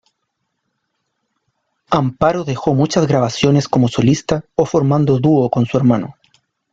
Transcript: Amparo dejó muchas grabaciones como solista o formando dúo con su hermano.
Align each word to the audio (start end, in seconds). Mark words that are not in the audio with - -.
Amparo 1.91 2.43
dejó 2.43 2.73
muchas 2.73 3.05
grabaciones 3.05 3.67
como 3.67 3.87
solista 3.87 4.43
o 4.55 4.65
formando 4.65 5.19
dúo 5.19 5.51
con 5.51 5.67
su 5.67 5.77
hermano. 5.77 6.15